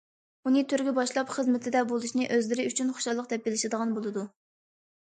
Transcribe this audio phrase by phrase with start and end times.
[0.49, 4.31] ئۇنى تۆرگە باشلاپ، خىزمىتىدە بولۇشنى ئۆزلىرى ئۈچۈن خۇشاللىق دەپ بىلىشىدىغان بولىدۇ!